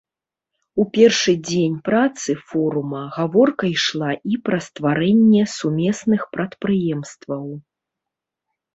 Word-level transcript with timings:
У 0.83 0.85
першы 0.95 1.35
дзень 1.49 1.75
працы 1.89 2.29
форума 2.47 3.03
гаворка 3.19 3.63
ішла 3.75 4.11
і 4.33 4.43
пра 4.49 4.57
стварэнне 4.71 5.47
сумесных 5.61 6.21
прадпрыемстваў. 6.37 7.45